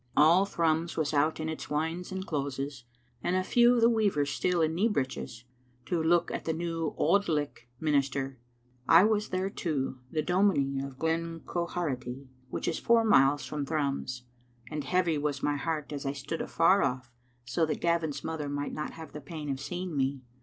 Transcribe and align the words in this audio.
All 0.17 0.47
Thrums 0.47 0.97
was 0.97 1.13
out 1.13 1.39
in 1.39 1.47
its 1.47 1.69
wynds 1.69 2.11
and 2.11 2.25
closes— 2.25 2.85
a 3.23 3.43
few 3.43 3.75
of 3.75 3.81
the 3.81 3.89
weavers 3.91 4.31
still 4.31 4.59
in 4.63 4.73
knee 4.73 4.87
breeches— 4.87 5.43
to 5.89 6.01
look 6.01 6.31
at 6.31 6.45
the 6.45 6.53
new 6.53 6.95
Auld 6.97 7.29
Licht 7.29 7.65
minister. 7.79 8.39
I 8.89 9.03
was 9.03 9.29
there 9.29 9.51
too, 9.51 9.99
the 10.09 10.23
dominie 10.23 10.81
of 10.83 10.97
Glen 10.97 11.41
Quharity, 11.41 12.27
which 12.49 12.67
is 12.67 12.79
four 12.79 13.05
miles 13.05 13.45
from 13.45 13.63
Thrums; 13.63 14.23
and 14.71 14.83
heavy 14.83 15.19
was 15.19 15.43
my 15.43 15.55
heart 15.55 15.93
as 15.93 16.03
I 16.03 16.13
stood 16.13 16.41
afar 16.41 16.81
off 16.81 17.11
so 17.45 17.63
that 17.67 17.79
Gavin's 17.81 18.23
mother 18.23 18.49
might 18.49 18.73
not 18.73 18.93
have 18.93 19.11
the 19.13 19.21
pain 19.21 19.51
of 19.51 19.59
seeing 19.59 19.95
me. 19.95 20.23